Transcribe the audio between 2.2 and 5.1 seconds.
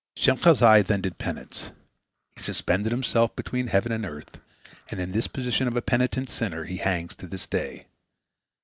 He suspended himself between heaven and earth, and